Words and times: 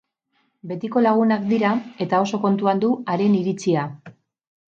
Betiko 0.69 1.03
lagunak 1.07 1.43
dira, 1.51 1.73
eta 2.07 2.21
oso 2.27 2.39
kontuan 2.47 2.81
du 2.85 2.91
haren 3.17 3.39
iritzia. 3.43 3.87